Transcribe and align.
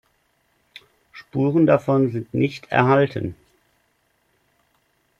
Spuren 1.11 1.67
davon 1.67 2.11
sind 2.11 2.33
nicht 2.33 2.71
erhalten. 2.71 3.35